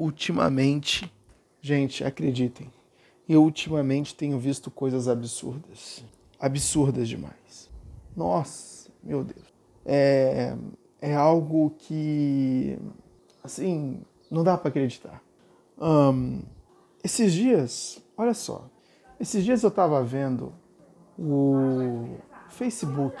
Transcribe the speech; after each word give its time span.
ultimamente, 0.00 1.12
gente, 1.60 2.02
acreditem, 2.02 2.72
eu 3.28 3.42
ultimamente 3.44 4.14
tenho 4.14 4.38
visto 4.38 4.70
coisas 4.70 5.06
absurdas. 5.06 6.02
Absurdas 6.40 7.06
demais. 7.06 7.70
Nossa, 8.16 8.90
meu 9.04 9.22
Deus. 9.22 9.46
É, 9.84 10.56
é 11.02 11.14
algo 11.14 11.74
que, 11.78 12.78
assim, 13.44 14.00
não 14.30 14.42
dá 14.42 14.56
para 14.56 14.70
acreditar. 14.70 15.22
Um, 15.78 16.40
esses 17.04 17.32
dias, 17.32 18.02
olha 18.16 18.34
só, 18.34 18.68
esses 19.20 19.44
dias 19.44 19.62
eu 19.62 19.68
estava 19.68 20.02
vendo 20.02 20.52
o 21.18 22.16
Facebook 22.48 23.16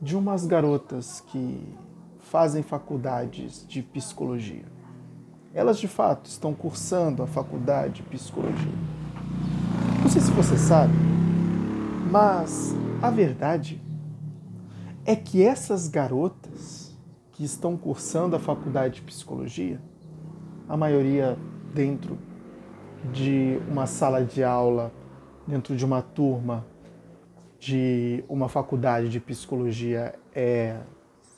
de 0.00 0.14
umas 0.14 0.46
garotas 0.46 1.22
que 1.22 1.74
fazem 2.20 2.62
faculdades 2.62 3.66
de 3.66 3.82
psicologia. 3.82 4.75
Elas 5.56 5.78
de 5.78 5.88
fato 5.88 6.26
estão 6.26 6.52
cursando 6.52 7.22
a 7.22 7.26
faculdade 7.26 7.94
de 7.94 8.02
psicologia. 8.02 8.72
Não 10.02 10.10
sei 10.10 10.20
se 10.20 10.30
você 10.32 10.58
sabe, 10.58 10.92
mas 12.10 12.74
a 13.00 13.08
verdade 13.08 13.80
é 15.06 15.16
que 15.16 15.42
essas 15.42 15.88
garotas 15.88 16.94
que 17.32 17.42
estão 17.42 17.74
cursando 17.74 18.36
a 18.36 18.38
faculdade 18.38 18.96
de 18.96 19.02
psicologia, 19.02 19.80
a 20.68 20.76
maioria 20.76 21.38
dentro 21.72 22.18
de 23.10 23.58
uma 23.66 23.86
sala 23.86 24.22
de 24.22 24.44
aula, 24.44 24.92
dentro 25.46 25.74
de 25.74 25.86
uma 25.86 26.02
turma 26.02 26.66
de 27.58 28.22
uma 28.28 28.50
faculdade 28.50 29.08
de 29.08 29.20
psicologia 29.20 30.14
é, 30.34 30.80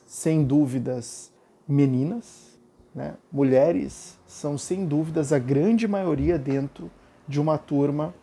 sem 0.04 0.42
dúvidas, 0.42 1.32
meninas. 1.68 2.58
Né? 2.94 3.14
Mulheres 3.30 4.17
são, 4.28 4.58
sem 4.58 4.84
dúvidas, 4.84 5.32
a 5.32 5.38
grande 5.38 5.88
maioria 5.88 6.38
dentro 6.38 6.90
de 7.26 7.40
uma 7.40 7.56
turma 7.56 8.14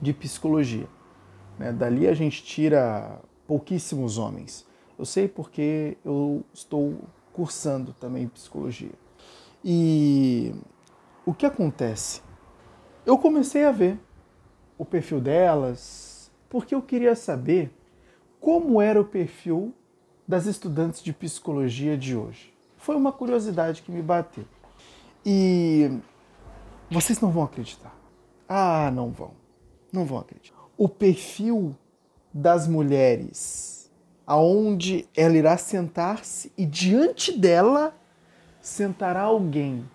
de 0.00 0.12
psicologia. 0.12 0.86
Né? 1.58 1.72
Dali 1.72 2.06
a 2.06 2.12
gente 2.12 2.44
tira 2.44 3.18
pouquíssimos 3.48 4.18
homens. 4.18 4.66
Eu 4.98 5.06
sei 5.06 5.26
porque 5.26 5.96
eu 6.04 6.44
estou 6.52 6.94
cursando 7.32 7.94
também 7.94 8.28
psicologia. 8.28 8.92
E 9.64 10.54
o 11.24 11.32
que 11.32 11.46
acontece? 11.46 12.20
Eu 13.06 13.16
comecei 13.16 13.64
a 13.64 13.72
ver 13.72 13.98
o 14.76 14.84
perfil 14.84 15.22
delas 15.22 16.30
porque 16.50 16.74
eu 16.74 16.82
queria 16.82 17.16
saber 17.16 17.74
como 18.38 18.80
era 18.80 19.00
o 19.00 19.04
perfil 19.06 19.74
das 20.28 20.44
estudantes 20.44 21.02
de 21.02 21.14
psicologia 21.14 21.96
de 21.96 22.14
hoje. 22.14 22.52
Foi 22.76 22.94
uma 22.94 23.10
curiosidade 23.10 23.80
que 23.80 23.90
me 23.90 24.02
bateu. 24.02 24.44
E 25.24 25.90
vocês 26.90 27.20
não 27.20 27.30
vão 27.30 27.42
acreditar. 27.44 27.94
Ah, 28.48 28.90
não 28.92 29.10
vão. 29.10 29.32
Não 29.92 30.04
vão 30.04 30.18
acreditar. 30.18 30.58
O 30.76 30.88
perfil 30.88 31.76
das 32.32 32.66
mulheres, 32.66 33.90
aonde 34.26 35.06
ela 35.16 35.36
irá 35.36 35.56
sentar-se 35.56 36.52
e 36.56 36.64
diante 36.64 37.36
dela 37.36 37.94
sentará 38.60 39.22
alguém 39.22 39.88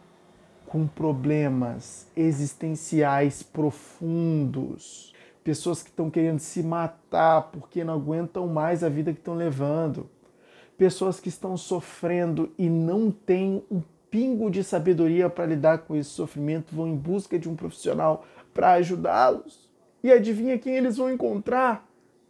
com 0.66 0.88
problemas 0.88 2.08
existenciais 2.16 3.42
profundos, 3.42 5.14
pessoas 5.44 5.82
que 5.82 5.90
estão 5.90 6.10
querendo 6.10 6.40
se 6.40 6.62
matar 6.62 7.44
porque 7.44 7.84
não 7.84 7.94
aguentam 7.94 8.48
mais 8.48 8.84
a 8.84 8.90
vida 8.90 9.14
que 9.14 9.20
estão 9.20 9.36
levando, 9.36 10.10
pessoas 10.78 11.20
que 11.20 11.30
estão 11.30 11.56
sofrendo 11.56 12.52
e 12.58 12.68
não 12.68 13.10
têm 13.10 13.64
um 13.72 13.82
pingo 14.16 14.50
de 14.50 14.64
sabedoria 14.64 15.30
para 15.30 15.46
lidar 15.46 15.80
com 15.80 15.94
esse 15.94 16.12
sofrimento, 16.12 16.74
vão 16.74 16.88
em 16.88 16.96
busca 16.96 17.38
de 17.38 17.50
um 17.50 17.56
profissional 17.56 18.26
para 18.54 18.72
ajudá-los. 18.76 19.70
E 20.02 20.10
adivinha 20.10 20.58
quem 20.58 20.78
eles 20.78 20.96
vão 20.96 21.12
encontrar? 21.12 21.86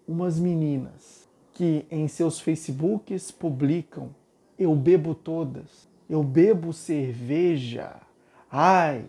Umas 0.08 0.40
meninas 0.40 1.30
que 1.54 1.86
em 1.92 2.08
seus 2.08 2.40
Facebooks 2.40 3.30
publicam: 3.30 4.10
Eu 4.58 4.74
bebo 4.74 5.14
todas, 5.14 5.88
eu 6.10 6.24
bebo 6.24 6.74
cerveja. 6.74 7.98
Ai, 8.52 9.06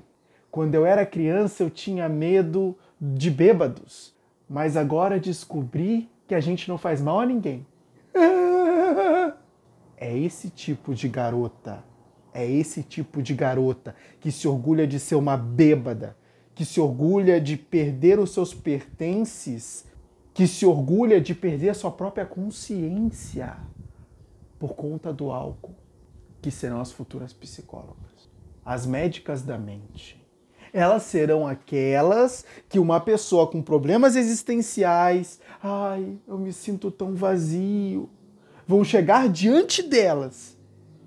quando 0.50 0.74
eu 0.74 0.84
era 0.84 1.06
criança 1.06 1.62
eu 1.62 1.70
tinha 1.70 2.10
medo 2.10 2.76
de 3.00 3.30
bêbados, 3.30 4.14
mas 4.46 4.76
agora 4.76 5.18
descobri 5.18 6.10
que 6.28 6.34
a 6.34 6.40
gente 6.40 6.68
não 6.68 6.76
faz 6.76 7.00
mal 7.00 7.20
a 7.20 7.26
ninguém. 7.26 7.66
É 9.98 10.14
esse 10.14 10.50
tipo 10.50 10.94
de 10.94 11.08
garota, 11.08 11.82
é 12.36 12.48
esse 12.48 12.82
tipo 12.82 13.22
de 13.22 13.34
garota 13.34 13.96
que 14.20 14.30
se 14.30 14.46
orgulha 14.46 14.86
de 14.86 15.00
ser 15.00 15.14
uma 15.14 15.38
bêbada, 15.38 16.14
que 16.54 16.66
se 16.66 16.78
orgulha 16.78 17.40
de 17.40 17.56
perder 17.56 18.18
os 18.18 18.30
seus 18.30 18.52
pertences, 18.52 19.86
que 20.34 20.46
se 20.46 20.66
orgulha 20.66 21.18
de 21.18 21.34
perder 21.34 21.70
a 21.70 21.74
sua 21.74 21.90
própria 21.90 22.26
consciência 22.26 23.56
por 24.58 24.74
conta 24.74 25.14
do 25.14 25.30
álcool, 25.30 25.74
que 26.42 26.50
serão 26.50 26.78
as 26.78 26.92
futuras 26.92 27.32
psicólogas, 27.32 28.28
as 28.62 28.84
médicas 28.84 29.40
da 29.40 29.56
mente. 29.56 30.22
Elas 30.74 31.04
serão 31.04 31.46
aquelas 31.46 32.44
que 32.68 32.78
uma 32.78 33.00
pessoa 33.00 33.46
com 33.46 33.62
problemas 33.62 34.14
existenciais, 34.14 35.40
ai, 35.62 36.18
eu 36.28 36.36
me 36.36 36.52
sinto 36.52 36.90
tão 36.90 37.14
vazio, 37.14 38.10
vão 38.66 38.84
chegar 38.84 39.26
diante 39.30 39.82
delas 39.82 40.55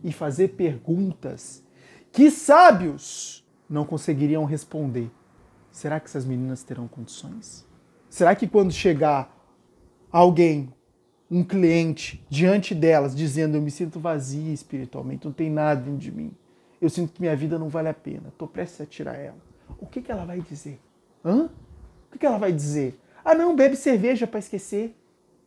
e 0.04 0.12
fazer 0.12 0.50
perguntas 0.50 1.64
que 2.12 2.32
sábios 2.32 3.46
não 3.70 3.86
conseguiriam 3.86 4.46
responder. 4.46 5.12
Será 5.72 6.00
que 6.00 6.08
essas 6.08 6.26
meninas 6.26 6.64
terão 6.64 6.88
condições? 6.88 7.68
Será 8.10 8.36
que 8.36 8.48
quando 8.48 8.72
chegar 8.72 9.36
alguém, 10.12 10.74
um 11.30 11.44
cliente, 11.44 12.26
diante 12.28 12.74
delas, 12.74 13.16
dizendo 13.16 13.56
eu 13.56 13.62
me 13.62 13.70
sinto 13.70 14.00
vazia 14.00 14.52
espiritualmente, 14.52 15.26
não 15.26 15.32
tem 15.32 15.50
nada 15.50 15.82
dentro 15.82 16.00
de 16.00 16.12
mim, 16.12 16.32
eu 16.82 16.90
sinto 16.90 17.14
que 17.14 17.22
minha 17.22 17.36
vida 17.36 17.60
não 17.60 17.70
vale 17.70 17.90
a 17.90 17.94
pena, 17.94 18.30
estou 18.30 18.48
prestes 18.48 18.82
a 18.82 18.86
tirar 18.86 19.16
ela, 19.16 19.38
o 19.78 19.86
que, 19.86 20.02
que 20.02 20.12
ela 20.12 20.26
vai 20.26 20.42
dizer? 20.42 20.80
Hã? 21.24 21.46
O 21.46 22.12
que, 22.12 22.20
que 22.20 22.26
ela 22.26 22.40
vai 22.40 22.52
dizer? 22.52 23.00
Ah, 23.24 23.36
não, 23.36 23.56
bebe 23.56 23.76
cerveja 23.76 24.26
para 24.26 24.40
esquecer. 24.40 24.96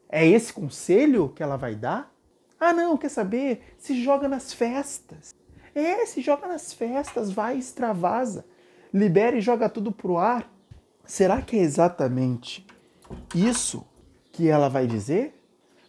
É 0.08 0.26
esse 0.26 0.52
conselho 0.52 1.30
que 1.30 1.42
ela 1.42 1.56
vai 1.56 1.74
dar? 1.74 2.11
Ah, 2.64 2.72
não, 2.72 2.96
quer 2.96 3.08
saber? 3.08 3.74
Se 3.76 4.00
joga 4.00 4.28
nas 4.28 4.52
festas. 4.52 5.34
É, 5.74 6.06
se 6.06 6.20
joga 6.20 6.46
nas 6.46 6.72
festas, 6.72 7.28
vai, 7.28 7.56
extravasa, 7.56 8.46
libera 8.94 9.36
e 9.36 9.40
joga 9.40 9.68
tudo 9.68 9.90
pro 9.90 10.16
ar. 10.16 10.48
Será 11.04 11.42
que 11.42 11.56
é 11.56 11.60
exatamente 11.60 12.64
isso 13.34 13.84
que 14.30 14.46
ela 14.48 14.68
vai 14.68 14.86
dizer? 14.86 15.34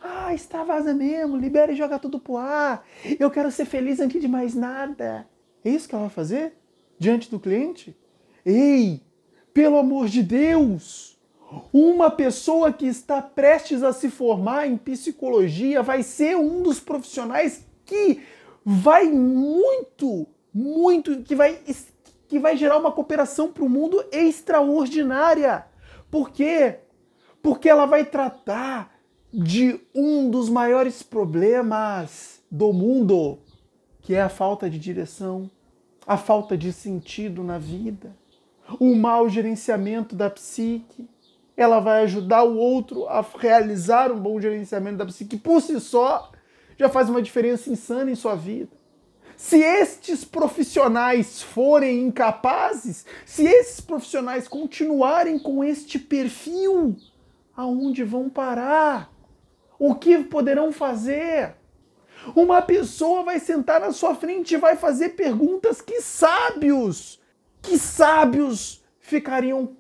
Ah, 0.02 0.34
extravasa 0.34 0.96
mesmo, 0.96 1.38
libera 1.38 1.72
e 1.72 1.76
joga 1.76 2.00
tudo 2.00 2.20
pro 2.20 2.38
ar. 2.38 2.84
Eu 3.20 3.30
quero 3.30 3.52
ser 3.52 3.66
feliz 3.66 4.00
antes 4.00 4.20
de 4.20 4.28
mais 4.28 4.56
nada. 4.56 5.28
É 5.64 5.70
isso 5.70 5.88
que 5.88 5.94
ela 5.94 6.06
vai 6.06 6.14
fazer? 6.14 6.58
Diante 6.98 7.30
do 7.30 7.40
cliente? 7.40 7.96
Ei, 8.44 9.00
pelo 9.54 9.78
amor 9.78 10.08
de 10.08 10.24
Deus! 10.24 11.13
Uma 11.72 12.10
pessoa 12.10 12.72
que 12.72 12.86
está 12.86 13.22
prestes 13.22 13.84
a 13.84 13.92
se 13.92 14.10
formar 14.10 14.68
em 14.68 14.78
psicologia 14.78 15.82
vai 15.82 16.04
ser 16.04 16.38
um 16.38 16.62
dos 16.62 16.80
profissionais 16.80 17.66
que 17.86 18.22
vai 18.66 19.10
muito, 19.10 20.28
muito, 20.54 21.22
que 21.24 21.36
vai, 21.36 21.60
que 22.28 22.40
vai 22.40 22.56
gerar 22.56 22.78
uma 22.78 22.92
cooperação 22.92 23.52
para 23.52 23.64
o 23.64 23.70
mundo 23.70 24.04
extraordinária. 24.12 25.66
Por 26.10 26.30
quê? 26.30 26.80
Porque 27.42 27.70
ela 27.70 27.86
vai 27.86 28.06
tratar 28.06 28.94
de 29.34 29.80
um 29.94 30.30
dos 30.30 30.50
maiores 30.50 31.02
problemas 31.02 32.42
do 32.50 32.72
mundo, 32.72 33.40
que 34.02 34.14
é 34.14 34.22
a 34.22 34.30
falta 34.30 34.70
de 34.70 34.78
direção, 34.78 35.50
a 36.06 36.18
falta 36.18 36.56
de 36.56 36.72
sentido 36.72 37.44
na 37.44 37.58
vida, 37.58 38.16
o 38.80 38.96
mau 38.96 39.28
gerenciamento 39.28 40.16
da 40.16 40.30
psique 40.30 41.10
ela 41.56 41.80
vai 41.80 42.04
ajudar 42.04 42.44
o 42.44 42.58
outro 42.58 43.08
a 43.08 43.24
realizar 43.38 44.12
um 44.12 44.20
bom 44.20 44.40
gerenciamento 44.40 44.98
da 44.98 45.06
psique, 45.06 45.38
por 45.38 45.62
si 45.62 45.80
só 45.80 46.32
já 46.78 46.90
faz 46.90 47.10
uma 47.10 47.22
diferença 47.22 47.70
insana 47.70 48.12
em 48.12 48.16
sua 48.16 48.36
vida. 48.36 48.72
Se 49.36 49.60
estes 49.60 50.24
profissionais 50.24 51.42
forem 51.42 52.04
incapazes, 52.04 53.06
se 53.26 53.44
esses 53.44 53.80
profissionais 53.80 54.48
continuarem 54.48 55.38
com 55.40 55.64
este 55.64 56.00
perfil, 56.00 56.96
aonde 57.56 58.04
vão 58.04 58.30
parar? 58.30 59.12
O 59.78 59.96
que 59.96 60.24
poderão 60.24 60.72
fazer? 60.72 61.56
Uma 62.36 62.62
pessoa 62.62 63.24
vai 63.24 63.40
sentar 63.40 63.82
na 63.82 63.92
sua 63.92 64.16
frente 64.16 64.54
e 64.54 64.58
vai 64.58 64.76
fazer 64.76 65.10
perguntas 65.10 65.82
que 65.82 66.00
sábios, 66.00 67.20
que 67.62 67.78
sábios 67.78 68.84
ficariam 69.00 69.76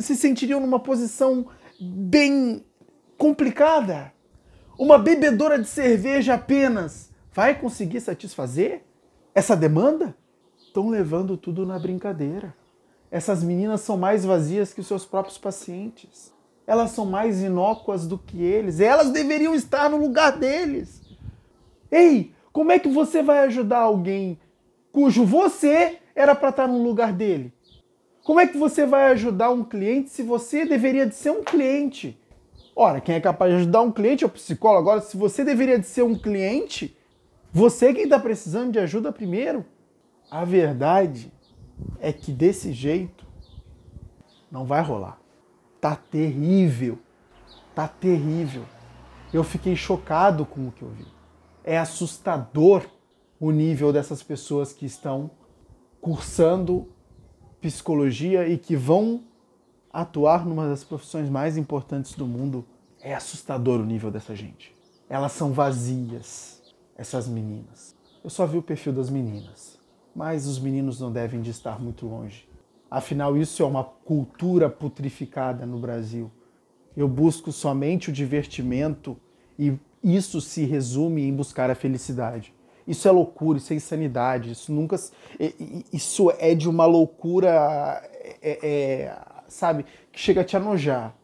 se 0.00 0.16
sentiriam 0.16 0.60
numa 0.60 0.80
posição 0.80 1.46
bem 1.80 2.64
complicada. 3.16 4.12
Uma 4.78 4.98
bebedora 4.98 5.58
de 5.58 5.68
cerveja 5.68 6.34
apenas 6.34 7.10
vai 7.32 7.58
conseguir 7.58 8.00
satisfazer 8.00 8.82
essa 9.34 9.56
demanda? 9.56 10.16
estão 10.72 10.88
levando 10.88 11.36
tudo 11.36 11.66
na 11.66 11.78
brincadeira. 11.78 12.54
Essas 13.10 13.44
meninas 13.44 13.82
são 13.82 13.98
mais 13.98 14.24
vazias 14.24 14.72
que 14.72 14.80
os 14.80 14.86
seus 14.86 15.04
próprios 15.04 15.36
pacientes. 15.36 16.32
Elas 16.66 16.92
são 16.92 17.04
mais 17.04 17.42
inócuas 17.42 18.06
do 18.06 18.16
que 18.16 18.42
eles. 18.42 18.80
Elas 18.80 19.10
deveriam 19.10 19.54
estar 19.54 19.90
no 19.90 19.98
lugar 19.98 20.38
deles. 20.38 21.02
Ei, 21.90 22.32
como 22.52 22.72
é 22.72 22.78
que 22.78 22.88
você 22.88 23.22
vai 23.22 23.40
ajudar 23.40 23.80
alguém 23.80 24.40
cujo 24.90 25.26
você 25.26 25.98
era 26.14 26.34
para 26.34 26.48
estar 26.48 26.66
no 26.66 26.82
lugar 26.82 27.12
dele? 27.12 27.52
Como 28.24 28.38
é 28.38 28.46
que 28.46 28.56
você 28.56 28.86
vai 28.86 29.10
ajudar 29.12 29.50
um 29.50 29.64
cliente 29.64 30.10
se 30.10 30.22
você 30.22 30.64
deveria 30.64 31.06
de 31.06 31.14
ser 31.14 31.30
um 31.30 31.42
cliente? 31.42 32.18
Ora, 32.74 33.00
quem 33.00 33.16
é 33.16 33.20
capaz 33.20 33.52
de 33.52 33.58
ajudar 33.58 33.82
um 33.82 33.90
cliente 33.90 34.22
é 34.22 34.26
o 34.26 34.30
psicólogo. 34.30 34.88
Agora, 34.88 35.00
se 35.00 35.16
você 35.16 35.44
deveria 35.44 35.78
de 35.78 35.86
ser 35.86 36.02
um 36.02 36.16
cliente, 36.16 36.96
você 37.52 37.86
é 37.86 37.92
quem 37.92 38.04
está 38.04 38.18
precisando 38.18 38.72
de 38.72 38.78
ajuda 38.78 39.12
primeiro. 39.12 39.64
A 40.30 40.44
verdade 40.44 41.32
é 42.00 42.12
que 42.12 42.32
desse 42.32 42.72
jeito 42.72 43.26
não 44.50 44.64
vai 44.64 44.82
rolar. 44.82 45.20
Tá 45.80 45.96
terrível. 45.96 46.98
Tá 47.74 47.88
terrível. 47.88 48.64
Eu 49.32 49.42
fiquei 49.42 49.74
chocado 49.74 50.46
com 50.46 50.68
o 50.68 50.72
que 50.72 50.82
eu 50.82 50.90
vi. 50.90 51.06
É 51.64 51.76
assustador 51.76 52.86
o 53.40 53.50
nível 53.50 53.92
dessas 53.92 54.22
pessoas 54.22 54.72
que 54.72 54.86
estão 54.86 55.30
cursando 56.00 56.88
psicologia 57.62 58.46
e 58.48 58.58
que 58.58 58.74
vão 58.74 59.22
atuar 59.92 60.44
numa 60.44 60.68
das 60.68 60.82
profissões 60.82 61.30
mais 61.30 61.56
importantes 61.56 62.14
do 62.14 62.26
mundo. 62.26 62.64
É 63.00 63.14
assustador 63.14 63.80
o 63.80 63.86
nível 63.86 64.10
dessa 64.10 64.34
gente. 64.34 64.74
Elas 65.08 65.32
são 65.32 65.52
vazias, 65.52 66.60
essas 66.96 67.28
meninas. 67.28 67.94
Eu 68.22 68.30
só 68.30 68.46
vi 68.46 68.58
o 68.58 68.62
perfil 68.62 68.92
das 68.92 69.08
meninas, 69.08 69.78
mas 70.14 70.46
os 70.46 70.58
meninos 70.58 71.00
não 71.00 71.10
devem 71.10 71.40
de 71.40 71.50
estar 71.50 71.80
muito 71.80 72.06
longe. 72.06 72.48
Afinal, 72.90 73.36
isso 73.36 73.62
é 73.62 73.66
uma 73.66 73.84
cultura 73.84 74.68
putrificada 74.68 75.64
no 75.64 75.78
Brasil. 75.78 76.30
Eu 76.96 77.08
busco 77.08 77.50
somente 77.50 78.10
o 78.10 78.12
divertimento 78.12 79.16
e 79.58 79.78
isso 80.02 80.40
se 80.40 80.64
resume 80.64 81.22
em 81.22 81.34
buscar 81.34 81.70
a 81.70 81.74
felicidade. 81.74 82.52
Isso 82.86 83.06
é 83.06 83.10
loucura, 83.10 83.58
isso 83.58 83.72
é 83.72 83.76
insanidade, 83.76 84.52
isso 84.52 84.72
nunca. 84.72 84.96
Isso 85.92 86.32
é 86.38 86.54
de 86.54 86.68
uma 86.68 86.84
loucura, 86.86 87.50
é, 88.42 88.58
é, 88.62 89.18
sabe, 89.48 89.84
que 90.10 90.18
chega 90.18 90.40
a 90.40 90.44
te 90.44 90.56
anojar. 90.56 91.14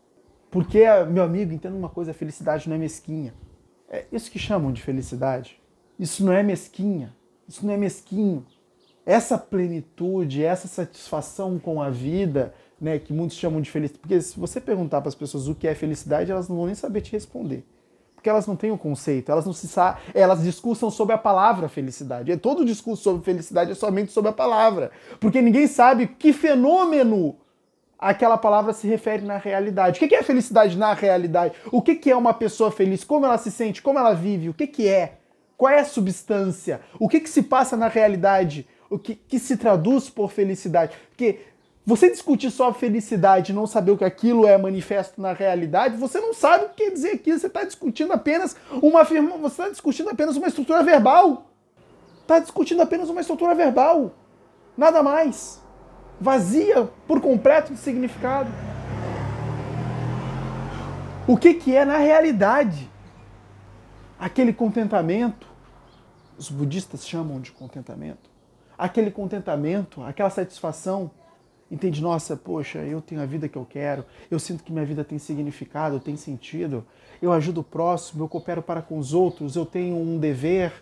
Porque, 0.51 0.85
meu 1.11 1.23
amigo, 1.23 1.53
entenda 1.53 1.77
uma 1.77 1.89
coisa: 1.89 2.13
a 2.13 2.15
felicidade 2.15 2.69
não 2.69 2.77
é 2.77 2.79
mesquinha. 2.79 3.35
É 3.89 4.05
isso 4.13 4.31
que 4.31 4.39
chamam 4.39 4.73
de 4.73 4.83
felicidade. 4.83 5.61
Isso 5.99 6.25
não 6.25 6.33
é 6.33 6.43
mesquinha. 6.43 7.15
Isso 7.49 7.67
não 7.67 7.73
é 7.73 7.77
mesquinho. 7.77 8.47
Essa 9.05 9.39
plenitude, 9.39 10.45
essa 10.45 10.69
satisfação 10.69 11.59
com 11.59 11.81
a 11.81 11.89
vida, 11.89 12.55
né, 12.79 12.99
que 12.99 13.13
muitos 13.13 13.39
chamam 13.39 13.61
de 13.61 13.71
felicidade. 13.71 14.01
Porque 14.01 14.21
se 14.21 14.39
você 14.39 14.61
perguntar 14.61 15.01
para 15.01 15.09
as 15.09 15.15
pessoas 15.15 15.49
o 15.49 15.55
que 15.55 15.67
é 15.67 15.75
felicidade, 15.75 16.31
elas 16.31 16.49
não 16.49 16.57
vão 16.57 16.67
nem 16.67 16.75
saber 16.75 17.01
te 17.01 17.13
responder 17.13 17.65
porque 18.19 18.29
elas 18.29 18.49
não 18.49 18.57
têm 18.57 18.73
o 18.73 18.77
conceito, 18.77 19.31
elas 19.31 19.47
não 19.47 19.53
se 19.53 19.69
sabem, 19.69 20.03
elas 20.13 20.43
discursam 20.43 20.91
sobre 20.91 21.15
a 21.15 21.19
palavra 21.19 21.69
felicidade. 21.69 22.37
Todo 22.39 22.65
discurso 22.65 23.05
sobre 23.05 23.25
felicidade 23.25 23.71
é 23.71 23.75
somente 23.77 24.11
sobre 24.11 24.31
a 24.31 24.33
palavra, 24.33 24.91
porque 25.21 25.41
ninguém 25.41 25.69
sabe 25.69 26.09
que 26.09 26.33
fenômeno 26.33 27.37
aquela 27.97 28.37
palavra 28.37 28.73
se 28.73 28.89
refere 28.89 29.25
na 29.25 29.37
realidade. 29.37 30.05
O 30.05 30.09
que 30.09 30.15
é 30.17 30.23
felicidade 30.25 30.77
na 30.77 30.93
realidade? 30.95 31.55
O 31.71 31.81
que 31.81 32.11
é 32.11 32.17
uma 32.17 32.35
pessoa 32.35 32.73
feliz? 32.73 33.05
Como 33.05 33.25
ela 33.25 33.39
se 33.39 33.53
sente? 33.53 33.81
Como 33.81 34.01
ela 34.01 34.15
vive? 34.15 34.49
O 34.49 34.55
que 34.55 34.89
é? 34.89 35.19
Qual 35.57 35.73
é 35.73 35.79
a 35.79 35.85
substância? 35.85 36.81
O 36.99 37.09
que, 37.09 37.21
que 37.21 37.31
se 37.31 37.45
passa 37.45 37.77
na 37.77 37.87
realidade? 37.87 38.67
O 38.91 38.99
que, 38.99 39.15
que 39.15 39.39
se 39.39 39.57
traduz 39.57 40.11
por 40.11 40.33
felicidade? 40.33 40.97
Porque 41.11 41.39
você 41.89 42.11
discutir 42.11 42.51
só 42.51 42.69
a 42.69 42.75
felicidade 42.75 43.51
e 43.51 43.55
não 43.55 43.67
saber 43.67 43.93
o 43.93 43.97
que 43.97 44.05
aquilo 44.05 44.47
é 44.47 44.59
manifesto 44.59 45.23
na 45.23 45.33
realidade, 45.33 45.97
você 45.97 46.21
não 46.21 46.35
sabe 46.35 46.67
o 46.67 46.69
que 46.69 46.85
quer 46.85 46.91
dizer 46.91 47.13
aquilo. 47.13 47.39
Você 47.39 47.47
está 47.47 47.65
discutindo 47.65 48.13
apenas 48.13 48.55
uma 48.83 49.01
afirma, 49.01 49.39
você 49.39 49.63
está 49.63 49.71
discutindo 49.71 50.11
apenas 50.11 50.37
uma 50.37 50.49
estrutura 50.49 50.83
verbal. 50.83 51.47
Está 52.21 52.41
discutindo 52.41 52.83
apenas 52.83 53.09
uma 53.09 53.23
estrutura 53.23 53.55
verbal. 53.55 54.13
Nada 54.77 55.03
mais. 55.03 55.63
Vazia 56.21 56.91
por 57.07 57.23
completo 57.23 57.73
de 57.73 57.79
significado. 57.79 58.51
O 61.27 61.39
que, 61.39 61.55
que 61.55 61.75
é 61.75 61.87
na 61.87 61.97
realidade? 61.97 62.87
Aquele 64.21 64.53
contentamento, 64.53 65.47
os 66.37 66.51
budistas 66.51 67.09
chamam 67.09 67.41
de 67.41 67.51
contentamento. 67.51 68.29
Aquele 68.77 69.11
contentamento, 69.11 70.03
aquela 70.03 70.29
satisfação 70.29 71.11
entende, 71.71 72.01
nossa, 72.01 72.37
poxa, 72.37 72.79
eu 72.79 73.01
tenho 73.01 73.21
a 73.21 73.27
vida 73.27 73.49
que 73.49 73.57
eu 73.57 73.67
quero, 73.69 74.05
eu 74.31 74.39
sinto 74.39 74.65
que 74.65 74.73
minha 74.73 74.85
vida 74.85 75.05
tem 75.05 75.19
significado, 75.19 76.01
tem 76.01 76.17
sentido, 76.17 76.85
eu 77.21 77.33
ajudo 77.33 77.61
o 77.61 77.65
próximo, 77.65 78.25
eu 78.25 78.29
coopero 78.29 78.63
para 78.63 78.83
com 78.83 78.99
os 78.99 79.13
outros, 79.13 79.57
eu 79.57 79.67
tenho 79.67 79.97
um 79.97 80.19
dever, 80.19 80.73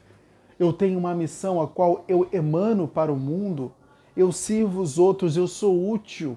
eu 0.59 0.73
tenho 0.73 0.99
uma 0.99 1.15
missão 1.15 1.61
a 1.61 1.69
qual 1.69 2.05
eu 2.09 2.29
emano 2.33 2.87
para 2.87 3.13
o 3.13 3.17
mundo, 3.17 3.73
eu 4.17 4.33
sirvo 4.33 4.81
os 4.81 4.99
outros, 4.99 5.37
eu 5.37 5.47
sou 5.47 5.91
útil. 5.91 6.37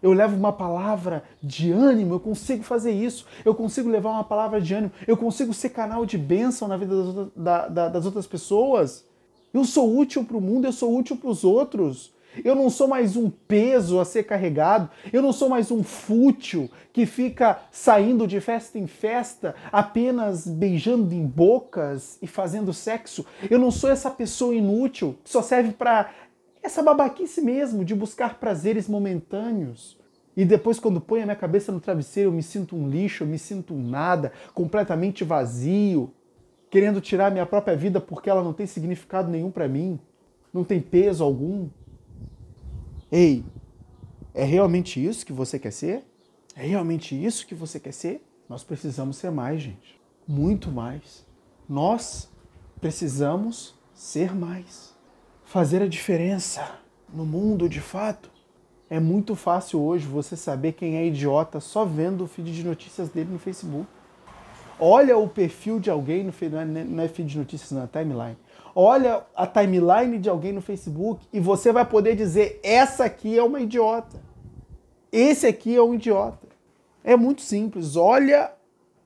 Eu 0.00 0.12
levo 0.12 0.36
uma 0.36 0.52
palavra 0.52 1.24
de 1.42 1.72
ânimo, 1.72 2.14
eu 2.14 2.20
consigo 2.20 2.62
fazer 2.62 2.92
isso, 2.92 3.26
eu 3.44 3.52
consigo 3.52 3.88
levar 3.88 4.10
uma 4.10 4.22
palavra 4.22 4.60
de 4.60 4.72
ânimo, 4.72 4.92
eu 5.06 5.16
consigo 5.16 5.52
ser 5.52 5.70
canal 5.70 6.06
de 6.06 6.16
bênção 6.16 6.68
na 6.68 6.76
vida 6.76 6.94
das, 7.34 8.06
outras 8.06 8.26
pessoas. 8.26 9.04
Eu 9.52 9.64
sou 9.64 9.98
útil 9.98 10.24
para 10.24 10.36
o 10.36 10.40
mundo, 10.40 10.66
eu 10.66 10.72
sou 10.72 10.96
útil 10.96 11.16
para 11.16 11.30
os 11.30 11.42
outros. 11.42 12.12
Eu 12.44 12.54
não 12.54 12.70
sou 12.70 12.88
mais 12.88 13.16
um 13.16 13.30
peso 13.30 14.00
a 14.00 14.04
ser 14.04 14.24
carregado. 14.24 14.90
Eu 15.12 15.22
não 15.22 15.32
sou 15.32 15.48
mais 15.48 15.70
um 15.70 15.82
fútil 15.82 16.70
que 16.92 17.06
fica 17.06 17.60
saindo 17.70 18.26
de 18.26 18.40
festa 18.40 18.78
em 18.78 18.86
festa 18.86 19.54
apenas 19.70 20.46
beijando 20.46 21.14
em 21.14 21.26
bocas 21.26 22.18
e 22.20 22.26
fazendo 22.26 22.72
sexo. 22.72 23.24
Eu 23.50 23.58
não 23.58 23.70
sou 23.70 23.90
essa 23.90 24.10
pessoa 24.10 24.54
inútil 24.54 25.16
que 25.22 25.30
só 25.30 25.42
serve 25.42 25.72
para 25.72 26.10
essa 26.62 26.82
babaquice 26.82 27.40
mesmo 27.40 27.84
de 27.84 27.94
buscar 27.94 28.38
prazeres 28.38 28.88
momentâneos. 28.88 29.98
E 30.36 30.44
depois, 30.44 30.78
quando 30.78 31.00
ponho 31.00 31.22
a 31.24 31.26
minha 31.26 31.36
cabeça 31.36 31.72
no 31.72 31.80
travesseiro, 31.80 32.30
eu 32.30 32.32
me 32.32 32.44
sinto 32.44 32.76
um 32.76 32.88
lixo, 32.88 33.24
eu 33.24 33.26
me 33.26 33.38
sinto 33.38 33.74
um 33.74 33.82
nada, 33.82 34.32
completamente 34.54 35.24
vazio, 35.24 36.12
querendo 36.70 37.00
tirar 37.00 37.30
minha 37.30 37.46
própria 37.46 37.76
vida 37.76 38.00
porque 38.00 38.30
ela 38.30 38.42
não 38.42 38.52
tem 38.52 38.66
significado 38.66 39.28
nenhum 39.30 39.50
para 39.50 39.66
mim, 39.66 39.98
não 40.52 40.62
tem 40.62 40.80
peso 40.80 41.24
algum. 41.24 41.68
Ei, 43.10 43.44
é 44.34 44.44
realmente 44.44 45.04
isso 45.04 45.24
que 45.24 45.32
você 45.32 45.58
quer 45.58 45.72
ser? 45.72 46.04
É 46.54 46.66
realmente 46.66 47.14
isso 47.14 47.46
que 47.46 47.54
você 47.54 47.80
quer 47.80 47.92
ser? 47.92 48.22
Nós 48.48 48.62
precisamos 48.62 49.16
ser 49.16 49.30
mais, 49.30 49.62
gente. 49.62 49.98
Muito 50.26 50.70
mais. 50.70 51.26
Nós 51.68 52.28
precisamos 52.80 53.74
ser 53.94 54.34
mais. 54.34 54.94
Fazer 55.44 55.82
a 55.82 55.88
diferença 55.88 56.78
no 57.12 57.24
mundo 57.24 57.68
de 57.68 57.80
fato. 57.80 58.30
É 58.90 59.00
muito 59.00 59.34
fácil 59.34 59.80
hoje 59.80 60.06
você 60.06 60.36
saber 60.36 60.72
quem 60.72 60.96
é 60.96 61.06
idiota 61.06 61.60
só 61.60 61.84
vendo 61.84 62.24
o 62.24 62.26
feed 62.26 62.52
de 62.52 62.64
notícias 62.64 63.08
dele 63.08 63.30
no 63.30 63.38
Facebook. 63.38 63.86
Olha 64.80 65.16
o 65.16 65.28
perfil 65.28 65.80
de 65.80 65.90
alguém 65.90 66.22
no 66.24 66.32
feed, 66.32 66.54
não 66.54 67.02
é 67.02 67.08
feed 67.08 67.30
de 67.30 67.38
notícias, 67.38 67.72
não 67.72 67.82
é 67.82 67.86
timeline 67.86 68.36
olha 68.80 69.26
a 69.34 69.44
timeline 69.44 70.20
de 70.20 70.28
alguém 70.28 70.52
no 70.52 70.60
Facebook 70.60 71.26
e 71.32 71.40
você 71.40 71.72
vai 71.72 71.84
poder 71.84 72.14
dizer: 72.14 72.60
essa 72.62 73.04
aqui 73.04 73.36
é 73.36 73.42
uma 73.42 73.60
idiota. 73.60 74.22
Esse 75.10 75.48
aqui 75.48 75.74
é 75.74 75.82
um 75.82 75.94
idiota. 75.94 76.46
É 77.02 77.16
muito 77.16 77.42
simples. 77.42 77.96
Olha 77.96 78.52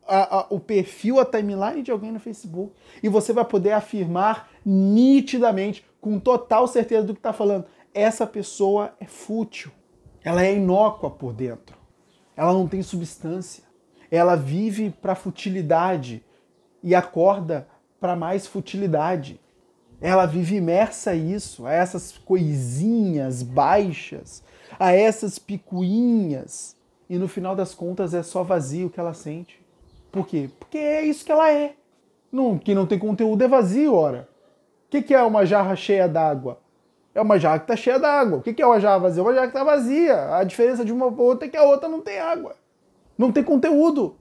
a, 0.06 0.40
a, 0.40 0.46
o 0.50 0.60
perfil, 0.60 1.18
a 1.18 1.24
timeline 1.24 1.82
de 1.82 1.90
alguém 1.90 2.12
no 2.12 2.20
Facebook 2.20 2.74
e 3.02 3.08
você 3.08 3.32
vai 3.32 3.46
poder 3.46 3.72
afirmar 3.72 4.50
nitidamente, 4.64 5.84
com 6.02 6.18
total 6.18 6.68
certeza 6.68 7.06
do 7.06 7.14
que 7.14 7.20
está 7.20 7.32
falando: 7.32 7.64
essa 7.94 8.26
pessoa 8.26 8.92
é 9.00 9.06
fútil. 9.06 9.72
Ela 10.22 10.44
é 10.44 10.54
inócua 10.54 11.10
por 11.10 11.32
dentro. 11.32 11.76
Ela 12.36 12.52
não 12.52 12.68
tem 12.68 12.82
substância. 12.82 13.64
Ela 14.12 14.36
vive 14.36 14.90
para 14.90 15.14
futilidade 15.14 16.22
e 16.82 16.94
acorda 16.94 17.66
para 17.98 18.14
mais 18.14 18.46
futilidade. 18.46 19.40
Ela 20.02 20.26
vive 20.26 20.56
imersa 20.56 21.12
a 21.12 21.14
isso, 21.14 21.64
a 21.64 21.72
essas 21.72 22.18
coisinhas 22.18 23.42
baixas, 23.42 24.44
a 24.78 24.92
essas 24.92 25.38
picuinhas. 25.38 26.76
E 27.08 27.16
no 27.16 27.26
final 27.26 27.56
das 27.56 27.74
contas 27.74 28.12
é 28.12 28.22
só 28.22 28.42
vazio 28.42 28.90
que 28.90 29.00
ela 29.00 29.14
sente. 29.14 29.58
Por 30.10 30.26
quê? 30.26 30.50
Porque 30.58 30.76
é 30.76 31.02
isso 31.06 31.24
que 31.24 31.32
ela 31.32 31.50
é. 31.50 31.74
Não, 32.30 32.58
que 32.58 32.74
não 32.74 32.84
tem 32.84 32.98
conteúdo 32.98 33.42
é 33.42 33.48
vazio, 33.48 33.94
ora. 33.94 34.28
O 34.88 34.90
que, 34.90 35.00
que 35.00 35.14
é 35.14 35.22
uma 35.22 35.46
jarra 35.46 35.74
cheia 35.74 36.06
d'água? 36.06 36.60
É 37.14 37.22
uma 37.22 37.38
jarra 37.38 37.60
que 37.60 37.64
está 37.64 37.76
cheia 37.76 37.98
d'água. 37.98 38.38
O 38.38 38.42
que, 38.42 38.52
que 38.52 38.60
é 38.60 38.66
uma 38.66 38.78
jarra 38.78 38.98
vazia? 38.98 39.22
Uma 39.22 39.32
jarra 39.32 39.46
que 39.46 39.56
está 39.56 39.64
vazia. 39.64 40.36
A 40.36 40.44
diferença 40.44 40.84
de 40.84 40.92
uma 40.92 41.10
para 41.10 41.22
outra 41.22 41.48
é 41.48 41.50
que 41.50 41.56
a 41.56 41.64
outra 41.64 41.88
não 41.88 42.02
tem 42.02 42.18
água. 42.18 42.56
Não 43.16 43.30
tem 43.32 43.42
conteúdo. 43.42 44.16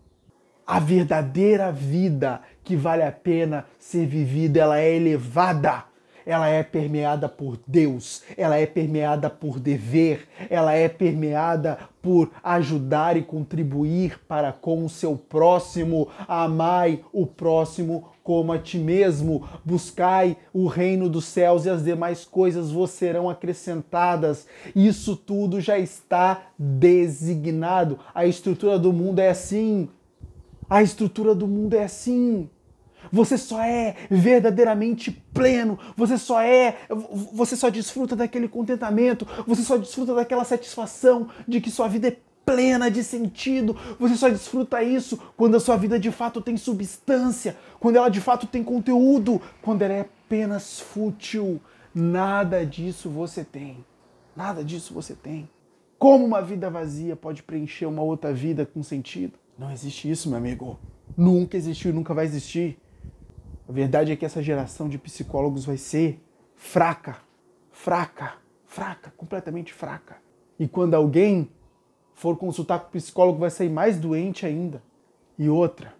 A 0.65 0.79
verdadeira 0.79 1.71
vida 1.71 2.41
que 2.63 2.75
vale 2.75 3.03
a 3.03 3.11
pena 3.11 3.65
ser 3.79 4.05
vivida, 4.05 4.59
ela 4.61 4.79
é 4.79 4.95
elevada. 4.95 5.85
ela 6.25 6.47
é 6.47 6.63
permeada 6.63 7.27
por 7.27 7.59
Deus, 7.65 8.23
ela 8.37 8.57
é 8.57 8.65
permeada 8.65 9.29
por 9.29 9.59
dever, 9.59 10.27
ela 10.49 10.73
é 10.73 10.87
permeada 10.87 11.79
por 12.01 12.31
ajudar 12.43 13.17
e 13.17 13.23
contribuir 13.23 14.19
para 14.27 14.51
com 14.51 14.85
o 14.85 14.89
seu 14.89 15.15
próximo. 15.15 16.07
Amai 16.27 17.03
o 17.11 17.25
próximo 17.25 18.10
como 18.23 18.51
a 18.51 18.59
ti 18.59 18.77
mesmo. 18.77 19.47
Buscai 19.63 20.37
o 20.53 20.67
reino 20.67 21.09
dos 21.09 21.25
céus 21.25 21.65
e 21.65 21.69
as 21.69 21.83
demais 21.83 22.25
coisas 22.25 22.71
vos 22.71 22.91
serão 22.91 23.29
acrescentadas. 23.29 24.47
Isso 24.75 25.15
tudo 25.15 25.59
já 25.59 25.77
está 25.77 26.43
designado. 26.57 27.99
A 28.13 28.25
estrutura 28.25 28.77
do 28.77 28.93
mundo 28.93 29.19
é 29.19 29.29
assim. 29.29 29.89
A 30.69 30.81
estrutura 30.81 31.35
do 31.35 31.47
mundo 31.47 31.73
é 31.73 31.83
assim. 31.83 32.49
Você 33.11 33.37
só 33.37 33.61
é 33.61 33.95
verdadeiramente 34.09 35.11
pleno, 35.33 35.79
você 35.97 36.17
só 36.17 36.41
é, 36.41 36.77
você 37.33 37.55
só 37.55 37.69
desfruta 37.69 38.15
daquele 38.15 38.47
contentamento, 38.47 39.27
você 39.47 39.63
só 39.63 39.75
desfruta 39.77 40.13
daquela 40.13 40.43
satisfação 40.43 41.27
de 41.47 41.59
que 41.59 41.71
sua 41.71 41.87
vida 41.87 42.09
é 42.09 42.17
plena 42.45 42.89
de 42.89 43.03
sentido. 43.03 43.75
Você 43.99 44.15
só 44.15 44.29
desfruta 44.29 44.83
isso 44.83 45.17
quando 45.37 45.55
a 45.55 45.59
sua 45.59 45.77
vida 45.77 45.99
de 45.99 46.11
fato 46.11 46.41
tem 46.41 46.57
substância, 46.57 47.57
quando 47.79 47.95
ela 47.95 48.09
de 48.09 48.21
fato 48.21 48.47
tem 48.47 48.63
conteúdo, 48.63 49.41
quando 49.61 49.81
ela 49.81 49.93
é 49.93 50.01
apenas 50.01 50.79
fútil. 50.79 51.61
Nada 51.93 52.65
disso 52.65 53.09
você 53.09 53.43
tem. 53.43 53.85
Nada 54.35 54.63
disso 54.63 54.93
você 54.93 55.13
tem. 55.13 55.49
Como 55.99 56.25
uma 56.25 56.41
vida 56.41 56.69
vazia 56.69 57.15
pode 57.15 57.43
preencher 57.43 57.85
uma 57.85 58.01
outra 58.01 58.33
vida 58.33 58.65
com 58.65 58.81
sentido? 58.81 59.33
Não 59.57 59.71
existe 59.71 60.09
isso, 60.09 60.29
meu 60.29 60.37
amigo. 60.37 60.79
Nunca 61.15 61.57
existiu 61.57 61.93
nunca 61.93 62.13
vai 62.13 62.25
existir. 62.25 62.79
A 63.67 63.71
verdade 63.71 64.11
é 64.11 64.15
que 64.15 64.25
essa 64.25 64.41
geração 64.41 64.89
de 64.89 64.97
psicólogos 64.97 65.65
vai 65.65 65.77
ser 65.77 66.19
fraca, 66.55 67.17
fraca, 67.71 68.33
fraca, 68.65 69.13
completamente 69.15 69.73
fraca. 69.73 70.17
E 70.57 70.67
quando 70.67 70.93
alguém 70.93 71.49
for 72.21 72.37
consultar 72.37 72.79
com 72.79 72.87
o 72.87 72.91
psicólogo, 72.91 73.39
vai 73.39 73.49
sair 73.49 73.67
mais 73.67 73.97
doente 73.97 74.45
ainda. 74.45 74.79
E 75.39 75.49
outra, 75.49 75.91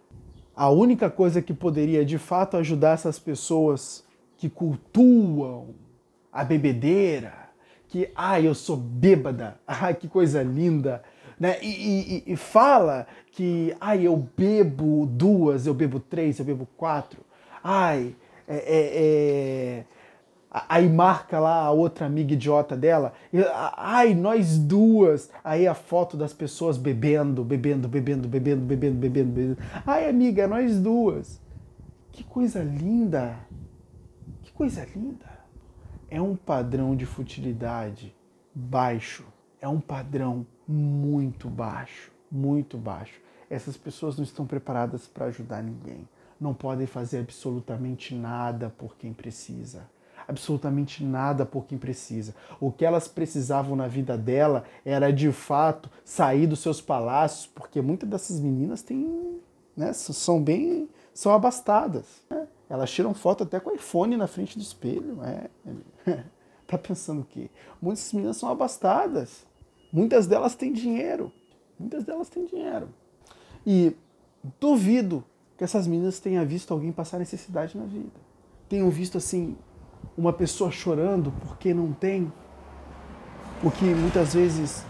a 0.54 0.70
única 0.70 1.10
coisa 1.10 1.42
que 1.42 1.52
poderia 1.52 2.04
de 2.04 2.16
fato 2.16 2.56
ajudar 2.56 2.92
essas 2.92 3.18
pessoas 3.18 4.04
que 4.36 4.48
cultuam 4.48 5.74
a 6.32 6.44
bebedeira, 6.44 7.34
que, 7.88 8.08
ah, 8.14 8.40
eu 8.40 8.54
sou 8.54 8.76
bêbada, 8.76 9.60
ah, 9.66 9.92
que 9.92 10.06
coisa 10.06 10.44
linda, 10.44 11.02
né? 11.40 11.58
E, 11.60 12.22
e, 12.28 12.32
e 12.32 12.36
fala 12.36 13.08
que, 13.32 13.74
ah, 13.80 13.96
eu 13.96 14.16
bebo 14.16 15.04
duas, 15.06 15.66
eu 15.66 15.74
bebo 15.74 15.98
três, 15.98 16.38
eu 16.38 16.44
bebo 16.44 16.68
quatro 16.76 17.20
ai, 17.62 18.14
é, 18.48 18.56
é, 18.56 18.90
é, 18.94 19.84
aí 20.68 20.88
marca 20.88 21.38
lá 21.38 21.62
a 21.62 21.70
outra 21.70 22.06
amiga 22.06 22.34
idiota 22.34 22.76
dela, 22.76 23.12
ai, 23.76 24.14
nós 24.14 24.58
duas, 24.58 25.30
aí 25.42 25.66
a 25.66 25.74
foto 25.74 26.16
das 26.16 26.32
pessoas 26.32 26.76
bebendo, 26.76 27.42
bebendo, 27.42 27.88
bebendo, 27.88 28.28
bebendo, 28.28 28.62
bebendo, 28.64 28.96
bebendo, 28.96 29.30
bebendo. 29.30 29.58
Ai, 29.86 30.08
amiga, 30.08 30.46
nós 30.46 30.78
duas. 30.78 31.40
Que 32.10 32.22
coisa 32.22 32.62
linda! 32.62 33.36
Que 34.42 34.52
coisa 34.52 34.86
linda! 34.94 35.30
É 36.10 36.20
um 36.20 36.36
padrão 36.36 36.94
de 36.94 37.06
futilidade 37.06 38.14
baixo, 38.54 39.24
é 39.60 39.66
um 39.66 39.80
padrão 39.80 40.46
muito 40.68 41.48
baixo, 41.48 42.12
muito 42.30 42.76
baixo. 42.76 43.18
Essas 43.48 43.76
pessoas 43.76 44.16
não 44.16 44.24
estão 44.24 44.46
preparadas 44.46 45.06
para 45.06 45.26
ajudar 45.26 45.62
ninguém 45.62 46.06
não 46.42 46.52
podem 46.52 46.86
fazer 46.86 47.20
absolutamente 47.20 48.14
nada 48.14 48.68
por 48.68 48.96
quem 48.96 49.12
precisa. 49.12 49.88
Absolutamente 50.26 51.04
nada 51.04 51.44
por 51.44 51.64
quem 51.66 51.78
precisa. 51.78 52.34
O 52.60 52.70
que 52.70 52.84
elas 52.84 53.08
precisavam 53.08 53.76
na 53.76 53.88
vida 53.88 54.16
dela 54.16 54.64
era 54.84 55.12
de 55.12 55.30
fato 55.32 55.90
sair 56.04 56.46
dos 56.46 56.60
seus 56.60 56.80
palácios, 56.80 57.46
porque 57.46 57.80
muitas 57.80 58.08
dessas 58.08 58.40
meninas 58.40 58.82
têm, 58.82 59.40
né, 59.76 59.92
são 59.92 60.42
bem, 60.42 60.88
são 61.12 61.32
abastadas. 61.32 62.22
Né? 62.30 62.46
Elas 62.68 62.90
tiram 62.90 63.12
foto 63.12 63.44
até 63.44 63.60
com 63.60 63.72
iPhone 63.72 64.16
na 64.16 64.26
frente 64.26 64.56
do 64.56 64.62
espelho. 64.62 65.18
É. 65.22 65.50
tá 66.66 66.78
pensando 66.78 67.20
o 67.20 67.24
quê? 67.24 67.50
Muitas 67.80 68.12
meninas 68.12 68.36
são 68.36 68.48
abastadas. 68.48 69.44
Muitas 69.92 70.26
delas 70.26 70.54
têm 70.54 70.72
dinheiro. 70.72 71.30
Muitas 71.78 72.04
delas 72.04 72.28
têm 72.28 72.46
dinheiro. 72.46 72.88
E 73.66 73.94
duvido 74.58 75.22
que 75.56 75.64
essas 75.64 75.86
meninas 75.86 76.18
tenham 76.18 76.44
visto 76.46 76.72
alguém 76.72 76.90
passar 76.90 77.18
necessidade 77.18 77.76
na 77.76 77.84
vida. 77.84 78.10
Tenham 78.68 78.88
visto 78.88 79.18
assim 79.18 79.56
uma 80.16 80.32
pessoa 80.32 80.70
chorando 80.70 81.32
porque 81.42 81.72
não 81.72 81.92
tem 81.92 82.32
o 83.62 83.70
que 83.70 83.84
muitas 83.84 84.34
vezes 84.34 84.84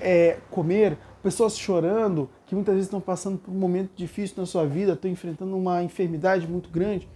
é 0.00 0.38
comer, 0.50 0.98
pessoas 1.22 1.58
chorando 1.58 2.28
que 2.46 2.54
muitas 2.54 2.74
vezes 2.74 2.86
estão 2.86 3.00
passando 3.00 3.38
por 3.38 3.50
um 3.50 3.58
momento 3.58 3.90
difícil 3.96 4.36
na 4.38 4.46
sua 4.46 4.66
vida, 4.66 4.92
estão 4.92 5.10
enfrentando 5.10 5.56
uma 5.56 5.82
enfermidade 5.82 6.46
muito 6.46 6.70
grande. 6.70 7.08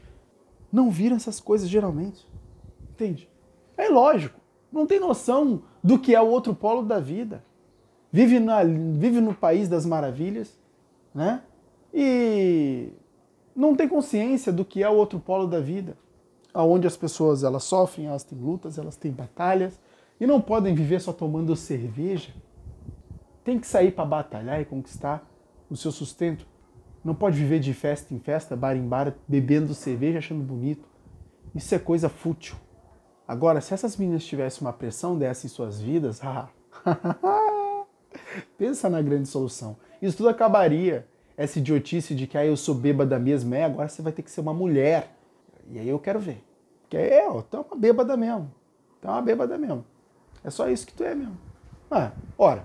Não 0.72 0.90
viram 0.90 1.16
essas 1.16 1.38
coisas 1.38 1.68
geralmente. 1.68 2.26
Entende? 2.90 3.28
É 3.76 3.88
lógico, 3.88 4.40
não 4.72 4.86
tem 4.86 5.00
noção 5.00 5.62
do 5.82 5.98
que 5.98 6.14
é 6.14 6.20
o 6.20 6.26
outro 6.26 6.54
polo 6.54 6.82
da 6.82 6.98
vida. 6.98 7.44
Vive, 8.10 8.38
na, 8.38 8.62
vive 8.64 9.20
no 9.20 9.34
país 9.34 9.68
das 9.68 9.86
maravilhas, 9.86 10.58
né? 11.14 11.42
E 11.94 12.90
não 13.54 13.74
tem 13.74 13.88
consciência 13.88 14.52
do 14.52 14.64
que 14.64 14.82
é 14.82 14.88
o 14.88 14.94
outro 14.94 15.18
polo 15.18 15.46
da 15.46 15.60
vida, 15.60 15.96
aonde 16.54 16.86
as 16.86 16.96
pessoas 16.96 17.44
elas 17.44 17.64
sofrem, 17.64 18.06
elas 18.06 18.24
têm 18.24 18.38
lutas, 18.38 18.78
elas 18.78 18.96
têm 18.96 19.12
batalhas 19.12 19.78
e 20.20 20.26
não 20.26 20.40
podem 20.40 20.74
viver 20.74 21.00
só 21.00 21.12
tomando 21.12 21.54
cerveja. 21.56 22.32
Tem 23.44 23.58
que 23.58 23.66
sair 23.66 23.92
para 23.92 24.04
batalhar 24.04 24.60
e 24.60 24.64
conquistar 24.64 25.28
o 25.68 25.76
seu 25.76 25.90
sustento. 25.90 26.46
Não 27.04 27.14
pode 27.14 27.36
viver 27.36 27.58
de 27.58 27.74
festa 27.74 28.14
em 28.14 28.18
festa, 28.20 28.54
bar 28.54 28.76
em 28.76 28.86
bar, 28.86 29.14
bebendo 29.26 29.74
cerveja, 29.74 30.18
achando 30.18 30.42
bonito. 30.42 30.88
Isso 31.54 31.74
é 31.74 31.78
coisa 31.78 32.08
fútil. 32.08 32.54
Agora, 33.26 33.60
se 33.60 33.74
essas 33.74 33.96
meninas 33.96 34.24
tivessem 34.24 34.60
uma 34.60 34.72
pressão 34.72 35.18
dessa 35.18 35.46
em 35.46 35.48
suas 35.48 35.80
vidas, 35.80 36.20
pensa 38.56 38.88
na 38.88 39.02
grande 39.02 39.28
solução. 39.28 39.76
Isso 40.00 40.16
tudo 40.16 40.28
acabaria 40.28 41.06
essa 41.36 41.58
idiotice 41.58 42.14
de 42.14 42.26
que 42.26 42.36
ah, 42.36 42.44
eu 42.44 42.56
sou 42.56 42.74
bêbada 42.74 43.18
mesmo, 43.18 43.54
é, 43.54 43.64
agora 43.64 43.88
você 43.88 44.02
vai 44.02 44.12
ter 44.12 44.22
que 44.22 44.30
ser 44.30 44.40
uma 44.40 44.54
mulher. 44.54 45.16
E 45.70 45.78
aí 45.78 45.88
eu 45.88 45.98
quero 45.98 46.18
ver. 46.18 46.44
Porque 46.82 46.96
é, 46.96 47.28
ó, 47.28 47.42
tu 47.42 47.56
é 47.56 47.60
uma 47.60 47.76
bêbada 47.76 48.16
mesmo. 48.16 48.52
Tu 49.00 49.08
é 49.08 49.10
uma 49.10 49.22
bêbada 49.22 49.56
mesmo. 49.58 49.84
É 50.44 50.50
só 50.50 50.68
isso 50.68 50.86
que 50.86 50.92
tu 50.92 51.04
é 51.04 51.14
mesmo. 51.14 51.38
Ah, 51.90 52.12
ora. 52.36 52.64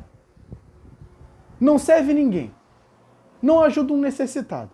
Não 1.60 1.77
serve 1.77 2.13
ninguém. 2.13 2.54
Não 3.42 3.62
ajuda 3.62 3.94
um 3.94 4.00
necessitado. 4.00 4.72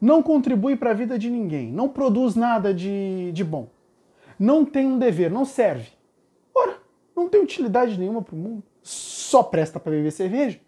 Não 0.00 0.22
contribui 0.22 0.76
para 0.76 0.90
a 0.90 0.94
vida 0.94 1.18
de 1.18 1.28
ninguém. 1.30 1.72
Não 1.72 1.88
produz 1.88 2.34
nada 2.36 2.72
de, 2.72 3.32
de 3.32 3.44
bom. 3.44 3.68
Não 4.38 4.64
tem 4.64 4.86
um 4.86 4.98
dever, 4.98 5.30
não 5.30 5.44
serve. 5.44 5.90
Ora, 6.54 6.78
não 7.16 7.28
tem 7.28 7.42
utilidade 7.42 7.98
nenhuma 7.98 8.22
para 8.22 8.34
o 8.34 8.38
mundo. 8.38 8.62
Só 8.82 9.42
presta 9.42 9.80
para 9.80 9.90
beber 9.90 10.12
cerveja. 10.12 10.60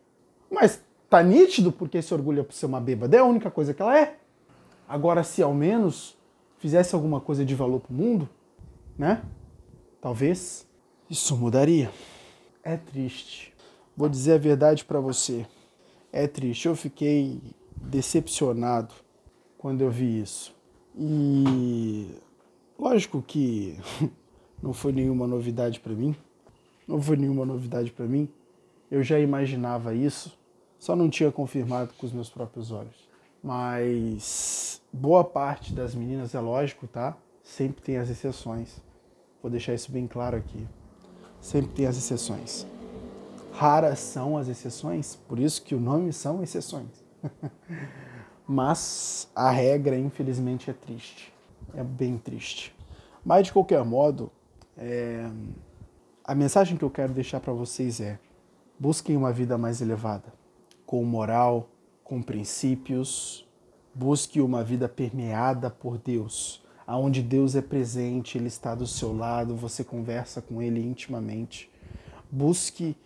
Mas 0.50 0.82
Tá 1.10 1.24
nítido 1.24 1.72
porque 1.72 2.00
se 2.00 2.14
orgulha 2.14 2.44
por 2.44 2.54
ser 2.54 2.66
uma 2.66 2.80
bêbada, 2.80 3.16
é 3.16 3.18
a 3.18 3.24
única 3.24 3.50
coisa 3.50 3.74
que 3.74 3.82
ela 3.82 3.98
é. 3.98 4.16
Agora, 4.88 5.24
se 5.24 5.42
ao 5.42 5.52
menos 5.52 6.16
fizesse 6.60 6.94
alguma 6.94 7.20
coisa 7.20 7.44
de 7.44 7.54
valor 7.56 7.80
pro 7.80 7.92
mundo, 7.92 8.28
né? 8.96 9.24
Talvez 10.00 10.64
isso 11.10 11.36
mudaria. 11.36 11.90
É 12.62 12.76
triste. 12.76 13.52
Vou 13.96 14.08
dizer 14.08 14.34
a 14.34 14.38
verdade 14.38 14.84
para 14.84 15.00
você. 15.00 15.44
É 16.12 16.28
triste. 16.28 16.68
Eu 16.68 16.76
fiquei 16.76 17.42
decepcionado 17.74 18.94
quando 19.58 19.80
eu 19.80 19.90
vi 19.90 20.20
isso. 20.20 20.54
E 20.96 22.14
lógico 22.78 23.20
que 23.20 23.76
não 24.62 24.72
foi 24.72 24.92
nenhuma 24.92 25.26
novidade 25.26 25.80
para 25.80 25.92
mim. 25.92 26.14
Não 26.86 27.02
foi 27.02 27.16
nenhuma 27.16 27.44
novidade 27.44 27.90
para 27.90 28.06
mim. 28.06 28.28
Eu 28.88 29.02
já 29.02 29.18
imaginava 29.18 29.92
isso 29.92 30.38
só 30.80 30.96
não 30.96 31.10
tinha 31.10 31.30
confirmado 31.30 31.92
com 31.98 32.06
os 32.06 32.12
meus 32.12 32.30
próprios 32.30 32.72
olhos. 32.72 33.09
Mas 33.42 34.82
boa 34.92 35.24
parte 35.24 35.72
das 35.72 35.94
meninas, 35.94 36.34
é 36.34 36.40
lógico, 36.40 36.86
tá? 36.86 37.16
Sempre 37.42 37.82
tem 37.82 37.96
as 37.96 38.10
exceções. 38.10 38.80
Vou 39.42 39.50
deixar 39.50 39.74
isso 39.74 39.90
bem 39.90 40.06
claro 40.06 40.36
aqui. 40.36 40.66
Sempre 41.40 41.72
tem 41.72 41.86
as 41.86 41.96
exceções. 41.96 42.66
Raras 43.52 43.98
são 43.98 44.36
as 44.36 44.48
exceções, 44.48 45.16
por 45.16 45.38
isso 45.38 45.62
que 45.62 45.74
o 45.74 45.80
nome 45.80 46.12
são 46.12 46.42
exceções. 46.42 47.04
Mas 48.46 49.28
a 49.34 49.50
regra, 49.50 49.98
infelizmente, 49.98 50.70
é 50.70 50.72
triste. 50.72 51.32
É 51.74 51.82
bem 51.82 52.18
triste. 52.18 52.74
Mas, 53.24 53.46
de 53.46 53.52
qualquer 53.52 53.84
modo, 53.84 54.30
é... 54.76 55.26
a 56.24 56.34
mensagem 56.34 56.76
que 56.76 56.84
eu 56.84 56.90
quero 56.90 57.12
deixar 57.12 57.40
para 57.40 57.52
vocês 57.52 58.00
é: 58.00 58.18
busquem 58.78 59.16
uma 59.16 59.32
vida 59.32 59.56
mais 59.56 59.80
elevada 59.80 60.32
com 60.84 61.04
moral, 61.04 61.68
com 62.10 62.20
princípios. 62.20 63.46
Busque 63.94 64.40
uma 64.40 64.64
vida 64.64 64.88
permeada 64.88 65.70
por 65.70 65.96
Deus. 65.96 66.60
aonde 66.84 67.22
Deus 67.22 67.54
é 67.54 67.62
presente, 67.62 68.36
Ele 68.36 68.48
está 68.48 68.74
do 68.74 68.84
seu 68.84 69.16
lado, 69.16 69.54
você 69.54 69.84
conversa 69.84 70.42
com 70.42 70.60
Ele 70.60 70.84
intimamente. 70.84 71.70
Busque 72.28 72.96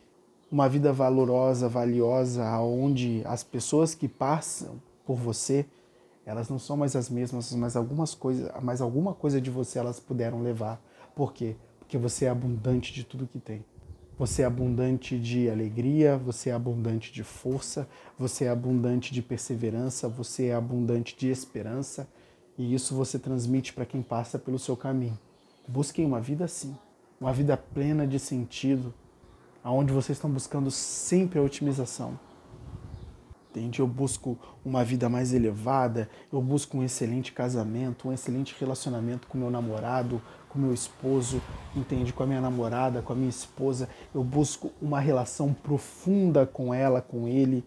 uma 0.51 0.67
vida 0.71 0.91
valorosa, 0.91 1.69
valiosa, 1.69 2.47
aonde 2.47 3.21
as 3.27 3.45
pessoas 3.45 3.95
que 3.95 4.09
passam 4.09 4.81
por 5.05 5.17
você, 5.17 5.67
elas 6.25 6.49
não 6.49 6.59
são 6.59 6.79
mais 6.79 6.97
as 6.97 7.11
mesmas, 7.11 7.53
mas 7.53 7.77
algumas 7.77 8.15
coisas, 8.15 8.51
mas 8.63 8.81
alguma 8.81 9.13
coisa 9.13 9.39
de 9.39 9.51
você 9.51 9.79
elas 9.79 10.01
puderam 10.01 10.41
levar. 10.41 10.83
Por 11.15 11.35
quê? 11.35 11.57
Porque 11.79 11.99
você 11.99 12.25
é 12.25 12.31
abundante 12.31 12.91
de 12.91 13.05
tudo 13.05 13.27
que 13.27 13.39
tem. 13.39 13.63
Você 14.17 14.43
é 14.43 14.45
abundante 14.45 15.19
de 15.19 15.51
alegria, 15.51 16.17
você 16.17 16.51
é 16.51 16.53
abundante 16.53 17.13
de 17.13 17.25
força, 17.25 17.89
você 18.17 18.45
é 18.45 18.49
abundante 18.49 19.13
de 19.13 19.21
perseverança, 19.21 20.09
você 20.09 20.47
é 20.47 20.55
abundante 20.55 21.17
de 21.17 21.29
esperança, 21.29 22.09
e 22.57 22.73
isso 22.73 22.95
você 22.95 23.19
transmite 23.19 23.73
para 23.73 23.85
quem 23.85 24.03
passa 24.03 24.39
pelo 24.39 24.57
seu 24.57 24.77
caminho. 24.77 25.19
Busquem 25.67 26.07
uma 26.07 26.21
vida 26.21 26.45
assim, 26.45 26.77
uma 27.21 27.33
vida 27.33 27.57
plena 27.57 28.07
de 28.07 28.21
sentido, 28.21 28.95
aonde 29.65 29.93
vocês 29.93 30.17
estão 30.17 30.31
buscando 30.31 30.71
sempre 30.71 31.41
a 31.41 31.43
otimização. 31.43 32.17
Entende? 33.55 33.79
Eu 33.79 33.87
busco 33.87 34.37
uma 34.65 34.83
vida 34.83 35.09
mais 35.09 35.33
elevada, 35.33 36.11
eu 36.33 36.43
busco 36.43 36.77
um 36.77 36.83
excelente 36.83 37.31
casamento, 37.31 38.09
um 38.09 38.13
excelente 38.13 38.53
relacionamento 38.59 39.29
com 39.29 39.39
meu 39.39 39.49
namorado, 39.49 40.21
com 40.49 40.59
meu 40.59 40.75
esposo, 40.75 41.41
entende? 41.77 42.13
Com 42.13 42.25
a 42.25 42.27
minha 42.27 42.41
namorada, 42.41 43.01
com 43.01 43.13
a 43.13 43.17
minha 43.17 43.31
esposa. 43.31 43.89
Eu 44.13 44.25
busco 44.25 44.73
uma 44.83 44.99
relação 44.99 45.53
profunda 45.53 46.45
com 46.45 46.75
ela, 46.75 47.01
com 47.01 47.29
ele. 47.29 47.65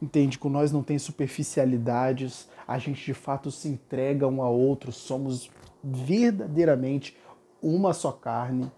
Entende? 0.00 0.38
Com 0.38 0.50
nós 0.50 0.70
não 0.70 0.82
tem 0.82 0.98
superficialidades, 0.98 2.46
a 2.68 2.76
gente 2.76 3.02
de 3.02 3.14
fato 3.14 3.50
se 3.50 3.66
entrega 3.66 4.28
um 4.28 4.42
ao 4.42 4.54
outro, 4.54 4.92
somos 4.92 5.50
verdadeiramente 5.82 7.16
uma 7.62 7.94
só 7.94 8.12
carne. 8.12 8.70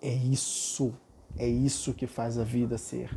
É 0.00 0.12
isso 0.12 0.92
é 1.38 1.46
isso 1.46 1.94
que 1.94 2.06
faz 2.06 2.38
a 2.38 2.44
vida 2.44 2.76
ser 2.76 3.10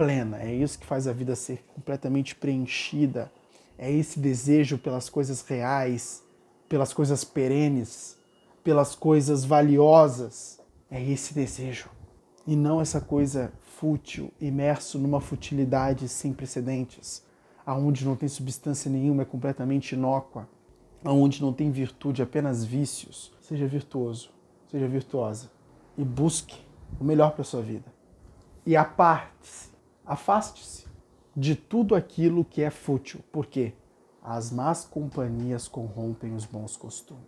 plena, 0.00 0.38
é 0.40 0.54
isso 0.54 0.78
que 0.78 0.86
faz 0.86 1.06
a 1.06 1.12
vida 1.12 1.36
ser 1.36 1.62
completamente 1.74 2.34
preenchida. 2.34 3.30
É 3.76 3.92
esse 3.92 4.18
desejo 4.18 4.78
pelas 4.78 5.10
coisas 5.10 5.42
reais, 5.42 6.22
pelas 6.70 6.94
coisas 6.94 7.22
perenes, 7.22 8.16
pelas 8.64 8.94
coisas 8.94 9.44
valiosas. 9.44 10.58
É 10.90 11.02
esse 11.02 11.34
desejo. 11.34 11.90
E 12.46 12.56
não 12.56 12.80
essa 12.80 12.98
coisa 12.98 13.52
fútil, 13.60 14.32
imerso 14.40 14.98
numa 14.98 15.20
futilidade 15.20 16.08
sem 16.08 16.32
precedentes, 16.32 17.22
aonde 17.66 18.02
não 18.06 18.16
tem 18.16 18.28
substância 18.28 18.90
nenhuma, 18.90 19.20
é 19.20 19.26
completamente 19.26 19.92
inócua, 19.92 20.48
aonde 21.04 21.42
não 21.42 21.52
tem 21.52 21.70
virtude, 21.70 22.22
apenas 22.22 22.64
vícios. 22.64 23.30
Seja 23.42 23.66
virtuoso, 23.66 24.30
seja 24.70 24.88
virtuosa 24.88 25.50
e 25.98 26.02
busque 26.02 26.56
o 26.98 27.04
melhor 27.04 27.32
para 27.32 27.44
sua 27.44 27.60
vida. 27.60 27.92
E 28.64 28.74
aparte-se, 28.74 29.69
afaste-se 30.10 30.88
de 31.36 31.54
tudo 31.54 31.94
aquilo 31.94 32.44
que 32.44 32.62
é 32.62 32.70
fútil, 32.70 33.20
porque 33.30 33.72
as 34.20 34.50
más 34.50 34.84
companhias 34.84 35.68
corrompem 35.68 36.34
os 36.34 36.44
bons 36.44 36.76
costumes. 36.76 37.18